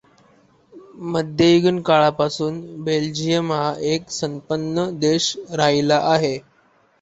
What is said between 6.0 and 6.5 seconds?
आहे.